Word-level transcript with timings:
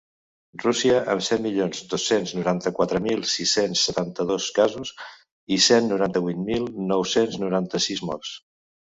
Rússia, 0.61 0.93
amb 1.13 1.23
set 1.25 1.41
milions 1.41 1.81
dos-cents 1.89 2.31
noranta-quatre 2.37 3.01
mil 3.07 3.19
sis-cents 3.31 3.83
setanta-dos 3.89 4.47
casos 4.55 4.93
i 5.57 5.59
cent 5.65 5.91
noranta-vuit 5.91 6.41
mil 6.47 6.65
nou-cents 6.93 7.37
noranta-sis 7.45 8.03
morts. 8.09 8.33